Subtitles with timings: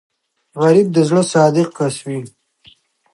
[0.61, 2.19] غریب د زړه صادق کس وي